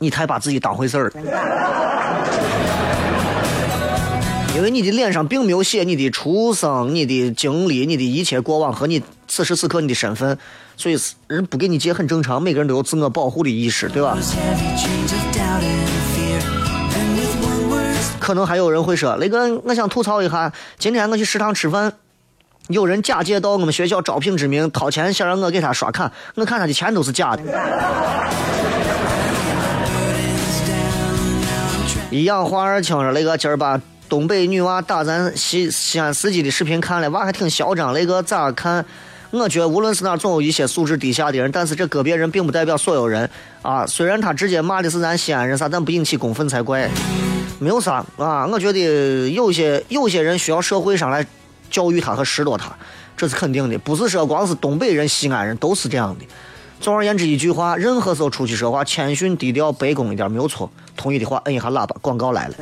[0.00, 1.12] 你太把自己当回事儿了。
[4.56, 10.36] 因为你的脸上并没有写你的出生、你的经历、你的一切过往和你此时此刻你的身份，
[10.76, 12.42] 所以人不给你借很正常。
[12.42, 14.16] 每个人都有自我保护的意识，对吧？
[18.18, 21.92] 可能还有人会说，雷哥，我想吐槽一下，今天我去食堂吃饭，
[22.68, 27.42] 有人假借到我们学校招聘之名掏钱想让我给他刷卡，我看他的钱都是假的。
[32.10, 33.80] 一氧化二氢说，雷哥今儿把。
[34.08, 37.92] 东北女娃打咱西西安司机的视频看了，娃还挺嚣张。
[37.92, 38.82] 那个咋看？
[39.30, 41.52] 我觉得无论是哪，总有一些素质低下的人。
[41.52, 43.28] 但是这个别人并不代表所有人
[43.62, 43.86] 啊。
[43.86, 46.90] 虽然他直接骂的是咱西安人啥，但不引起公愤才怪。
[47.58, 48.46] 没有啥啊。
[48.46, 51.26] 我觉得有些有些人需要社会上来
[51.70, 52.74] 教育他和拾掇他，
[53.16, 53.78] 这是肯定的。
[53.78, 56.24] 不是说光是东北人、西安人都是这样的。
[56.80, 60.70] 总而言之，一句话，任何时候出去说话，谦逊低调、卑躬一点没有错。
[60.96, 62.54] 同意的话，摁一下喇叭，广告来了。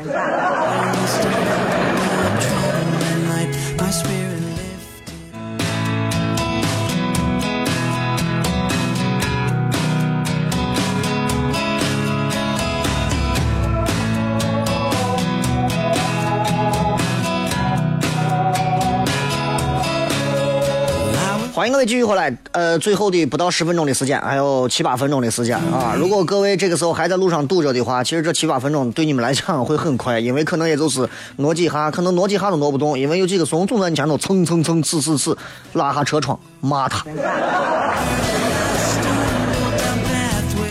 [21.67, 25.97] 欢迎各位继续回来，呃，最后的不到十分钟的时间，还有七八分钟的时间啊！
[25.99, 35.37] 如果各位这个时候还在路上堵着的话，其实这七八分钟对你们来讲会很快，因为可能也就是挪几下，可能挪几下都挪不动，因为有几个怂总在你前头蹭蹭蹭呲呲呲
[35.73, 37.05] 拉下车窗骂他。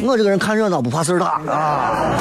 [0.01, 2.13] 我这个人看热闹不怕事儿大啊！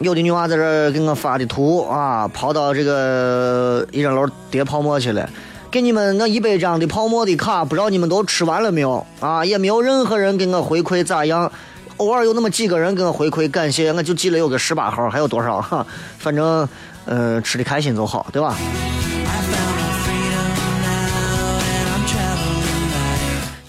[0.00, 5.26] 有的女娃在这给我发的图啊，跑到这个一人楼叠泡沫去了，
[5.70, 9.42] 给你们那一百张的泡沫的卡，不知道你们都吃完了没有啊？
[9.44, 11.50] 也没有任何人给我回馈咋样，
[11.96, 15.86] 偶尔有那么几个人给我回馈感谢，我就记了有个十八号，还有多少哈？
[16.18, 16.68] 反正
[17.06, 18.54] 嗯，吃的开心就好，对吧？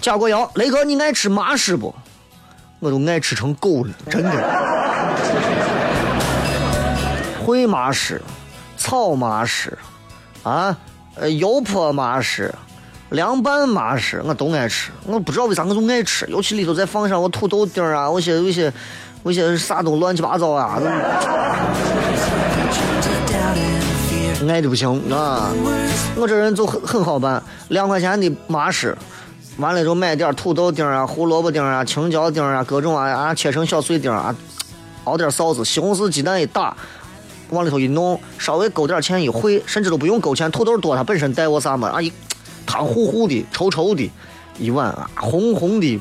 [0.02, 1.96] 加过油，雷哥，你爱吃麻食不？
[2.80, 4.87] 我都爱吃成狗了，真的。
[7.48, 8.22] 烩麻食、
[8.76, 9.78] 炒麻食，
[10.44, 10.76] 啊，
[11.16, 12.54] 呃，油泼麻食，
[13.12, 18.72] 凉拌麻食我都爱吃，我不知道为啥我就爱吃，尤其里头再放上我土豆丁啊，我些有些
[19.24, 20.78] 我些啥都乱七八糟啊，
[24.50, 25.50] 爱的不行啊！
[26.18, 28.94] 我这人就很很好办，两块钱的麻食，
[29.56, 34.36] 完了之后买点土豆丁啊、胡萝卜丁啊、青椒丁啊，各种啊啊切成小碎丁啊，
[35.06, 36.76] 熬点臊子，西红柿鸡蛋一打。
[37.50, 41.90] 往里头一弄，稍微勾点芡一烩，甚至都不用勾芡，土豆多，它本身带我啥嘛？
[41.90, 42.12] 啊一
[42.66, 44.12] 汤糊糊的、稠稠的，
[44.60, 46.00] 一碗啊红红的，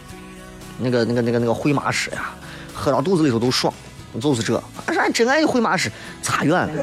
[0.78, 2.30] 那个那个那个那个烩麻食呀，
[2.74, 3.72] 喝到肚子里头都爽，
[4.20, 4.60] 就是这。
[4.86, 5.90] 俺真爱烩麻食，
[6.22, 6.68] 差远了。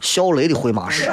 [0.00, 1.10] 小雷的烩麻食。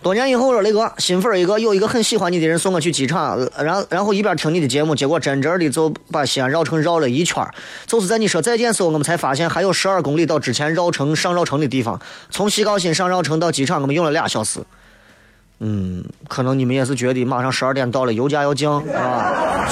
[0.00, 7.52] 多年以后了，雷哥，新粉一个，有一个很喜欢你的人送我去机场，然后然后一边听你的节目，结果真真的就把西安绕城绕了一圈儿
[7.86, 12.00] 就是在你说再见时候，我们才发现还有十二公里到之前绕城上绕城的地方。
[12.30, 14.60] 从西高新上绕城到机场，我们用了俩小时。
[15.58, 19.68] 嗯，可能你们也是觉得马上十二点到了，油价要降是啊。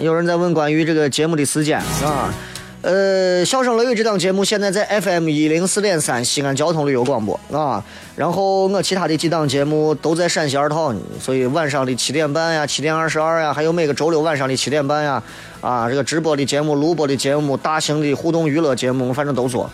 [0.00, 2.34] 有人在问关于这个节目的时间啊。
[2.82, 7.84] 呃，笑声雷雨这档节目现在在 FM 一零四点三西安交通旅游广播啊，
[8.16, 15.22] 然后我其他的几档节目都在陕西二套呢，所以晚上的七点半呀、七点二十二呀，还有每个周六晚上的七点半呀，
[15.60, 19.68] 啊，这个直播的节目、录播的节目、大型的互动娱乐节目，反正都做。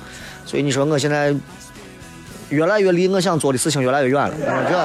[0.44, 1.32] 所以你说我现在
[2.48, 4.36] 越来越离我想做的事情越来越远了，
[4.68, 4.76] 这。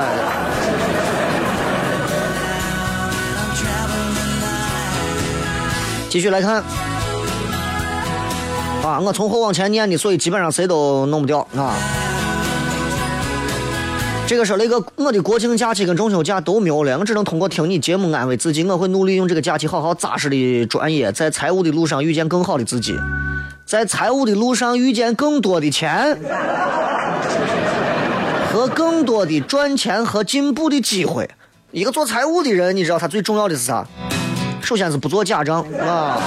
[6.08, 6.91] 继续来看。
[9.00, 11.76] 我从后往前念的，所以基本上谁都弄不掉啊。
[14.28, 18.64] 这个说那个我的国庆假期跟中秋假都没有了，我只能通过听你节目安慰自己。
[18.64, 22.98] 我会努力用这个假期好好扎实的专业，在财务的路上遇见更好的自己，
[23.66, 26.18] 在财务的路上遇见更多的钱
[28.54, 31.30] 和更多的赚钱和进步的机会。
[31.72, 33.86] 一个做财务的人，你知道他最重要的是啥？
[34.62, 36.18] 首先是不做假账啊。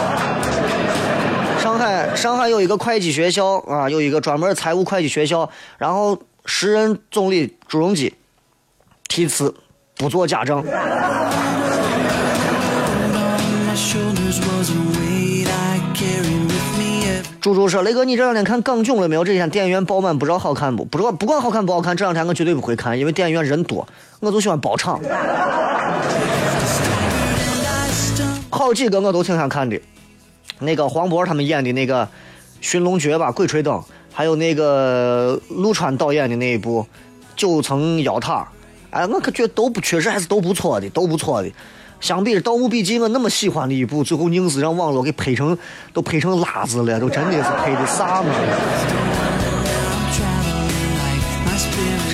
[1.85, 5.51] 上海，上海有一个会计学校啊，有一个专门财务会计学校。
[5.77, 8.15] 然后时任总理朱镕基
[9.07, 9.55] 题词
[9.95, 10.65] 不做假账。
[17.43, 19.23] 猪猪说：“雷哥，你这两天看港囧了没有？
[19.23, 20.87] 这几天电影院爆满，不知道好看不？
[20.87, 23.87] 不知道不管好看不好看，这两天我绝对不会看，因为电影院人多，
[24.21, 24.99] 我就喜欢包场。
[28.49, 29.79] 好几个我都挺想看的。”
[30.61, 32.05] 那个黄渤他们演的那个
[32.61, 33.75] 《寻龙诀》吧，《鬼吹灯》，
[34.13, 36.83] 还有那个陆川导演的那一部
[37.37, 38.41] 《九层妖塔》，
[38.91, 41.51] 哎，我可觉得都不确实还是都不错的，都不错的。
[42.01, 45.57] 相比《盗墓笔记》，我那么喜欢的一部，最后硬是让网络给拍成
[45.93, 48.29] 都拍成辣子了，都真的是拍的啥嘛？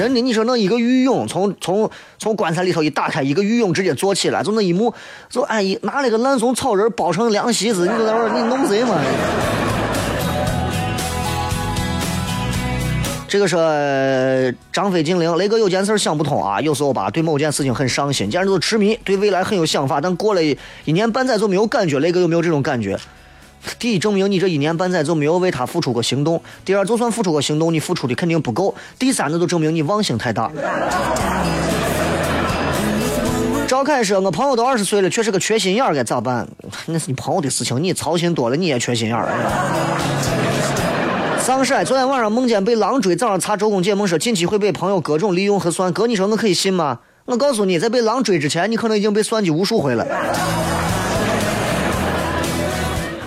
[0.00, 4.90] 真的，你说那一个御用，从从从棺材里头一打开，一个御用直接坐起来，就那一幕，
[5.28, 8.98] 就哎一拿了个烂松草人包成凉席子，你说在玩你弄谁嘛？
[13.28, 22.98] 这个是张飞精灵，雷哥有件事想不通啊，有时候吧对某件事情很上心，简直就是痴迷，对未来很有想法，但过了一年半载就没有感觉，雷哥有没有这种感觉？
[23.78, 30.50] 第一，证明你这一年半载就没有为他付出过行动；第二，就算付出过行动，你付出的肯定不够；第三，那就证明你忘性太大。
[33.68, 36.48] 赵凯说：“我朋友都二十岁了，却是个缺心眼儿，该咋办？
[36.86, 39.28] 那是你朋友的事情，你操心多了，你也缺心眼儿。”
[41.38, 46.98] 丧尸，昨天晚上梦见被狼追，早上查周公解梦说近期会被朋友各种利用和算，哥，你说我可以信吗？
[47.26, 50.04] 我告诉你，在被狼追之前，你可能已经被算计无数回了。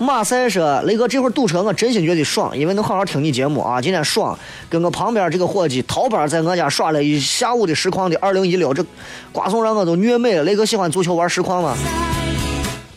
[0.03, 3.81] 马赛说：“雷哥，这会儿堵车，我真心觉得爽，因为能好好听你节目啊。
[3.81, 4.37] 今天爽，
[4.69, 8.85] 跟我旁边这个伙计逃班在我家耍了一下午的实况的二零一六，这
[9.31, 10.43] 瓜怂让我都虐美了。
[10.43, 11.75] 雷哥喜欢足球玩实况吗？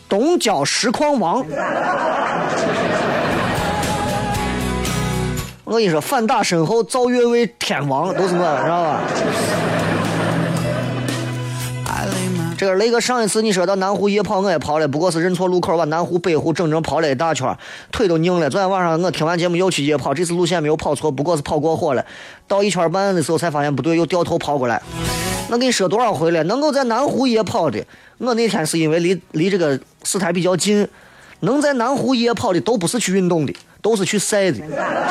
[0.09, 1.45] 东郊实况王，
[5.63, 9.01] 我跟你说，反打身后造越位天王都是我，知道吧？”
[12.57, 17.55] 这个雷哥上一次你说到南湖夜跑我也跑了，不过是认错路口把南湖北湖整整跑了一大圈，
[17.91, 18.49] 腿都拧了。
[18.49, 22.03] 昨天晚上我听完节目又去夜跑，这次路线没有跑错，不过是跑过火了。
[22.47, 24.81] 到一圈半的时候才发现不对，又掉头跑过来。
[25.49, 27.79] 我跟你说多少回了，能够在南湖夜跑的，
[28.17, 30.87] 我那天是因为离离这个四台比较近，
[31.41, 33.53] 能在南湖夜跑的都不是去运动的，
[33.83, 34.57] 都是去晒的，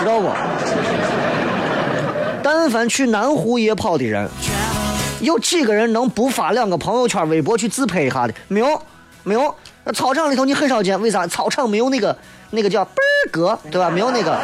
[0.00, 0.28] 知道不？
[2.42, 4.28] 但凡去南湖夜跑的人。
[5.20, 8.34] 有几个人能不发两个朋友圈、微博去自拍一下的？
[8.48, 8.80] 没有，
[9.22, 9.54] 没有。
[9.84, 11.26] 那操场里头你很少见，为啥？
[11.26, 12.16] 操场没有那个
[12.50, 13.88] 那个叫倍儿哥，对吧？
[13.88, 14.38] 没有那个。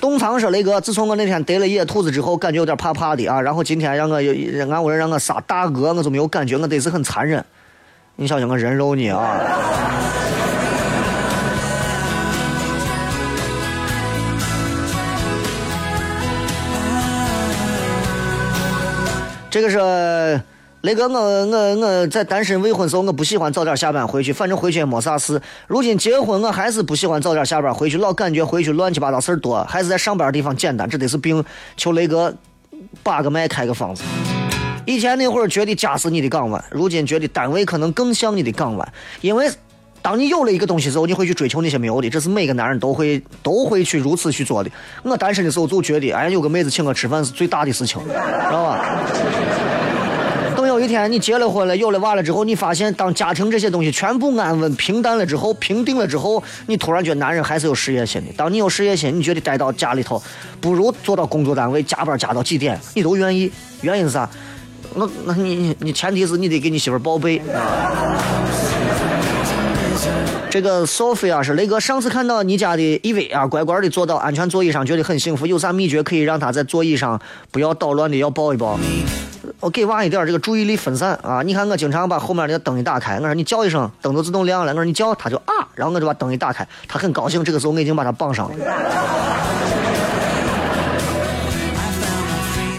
[0.00, 3.40] 东仓说：“雷哥，自从我那天得了野兔子之后，感觉有点怕怕的啊。
[3.40, 7.42] 然后今天让我俺屋人让我杀大鹅，我就没有感觉，我得是很残忍。
[8.16, 9.40] 你小心我人肉你啊！
[19.54, 20.42] 这个是。”
[20.82, 25.40] 雷哥，我我我在单身未婚时候，我不喜欢早点下班回去，反正回去也没啥事。
[25.66, 30.86] 如今结婚，我还是不喜欢早点下班回去，老感觉回去乱七八糟事儿多，还是在上班的地方简单。
[30.86, 31.42] 这得是病，
[31.78, 32.34] 求雷哥
[33.02, 34.02] 把个脉开个方子。
[34.84, 38.92] 以前那会儿觉得家是你的港湾，如今觉得单位可能更像你的港湾，
[39.22, 39.50] 因为
[40.04, 44.70] 当你有了一个东西之后，你会去追求那些没有的，这是每个男人都会都会去如此去做的。
[45.02, 49.00] 我单身的时候就觉得，哎，有个妹子请我吃饭是最大的事情，知道吧？
[50.54, 58.32] 等有一天你结了婚了，有了娃了之后，你发现当家庭这些东西全部安稳平淡了之后，平定了之后，你突然觉得男人还是有事业心的。
[58.36, 60.22] 当你有事业心，你觉得待到家里头
[60.60, 63.50] 不如做到工作单位加班加到几点，你都愿意。
[63.80, 64.28] 原因是啥？
[64.96, 68.20] 那那你你前提是你得给你媳妇报备啊。
[70.54, 75.48] 这个 Sophia 是雷哥，上次看到你家的 EV 啊，乖乖的坐到安全座椅上，觉得很幸福。
[75.48, 78.16] 有啥秘诀可以让他在座椅上不要捣乱的？
[78.18, 78.78] 要抱一抱。
[79.58, 81.42] 我给娃一点这个注意力分散啊！
[81.42, 84.70] 你看我经常把后面那个灯一打开，我说你叫一声，灯都自动亮了。
[84.70, 87.42] 我说你叫，他就啊，然后我就把灯一打开，他很高兴。
[87.42, 88.56] 这个时候我已经把他绑上了。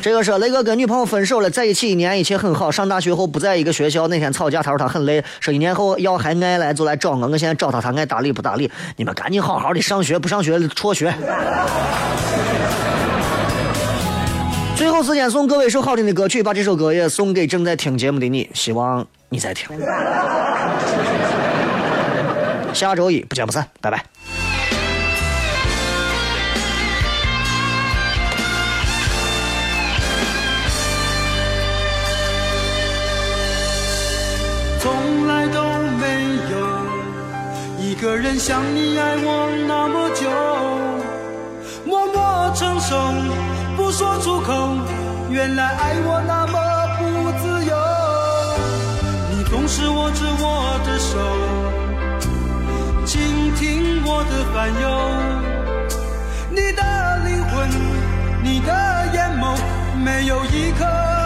[0.06, 2.70] 这个是雷哥跟女朋友分手了，在一起一年，一切很好。
[2.70, 7.28] 上大学后不在一个学校，那天吵架，他说他很累，说一年后要还爱来就来找我。
[7.28, 8.70] 我现在找他，他爱搭理不搭理？
[8.98, 11.12] 你们赶紧好好的上学，不上学辍学。
[14.76, 19.68] 最后时间送各位一首好听的歌曲，把这首歌也送给正在听节目的你，希望你在听。
[22.74, 24.06] 下周一不见不散，拜拜。
[34.86, 34.94] 从
[35.26, 35.64] 来都
[36.00, 36.06] 没
[36.52, 36.56] 有
[37.80, 40.30] 一个人像你爱我那么久，
[41.84, 42.96] 默默承受。
[43.76, 44.78] 不说出口，
[45.32, 46.60] 原来爱我那么
[47.00, 47.76] 不自由。
[49.32, 51.18] 你总是握着我的手，
[53.08, 54.86] 倾听我的烦忧。
[56.52, 56.82] 你的
[57.26, 57.68] 灵魂，
[58.44, 58.70] 你的
[59.16, 59.58] 眼眸，
[59.98, 61.25] 没有一颗。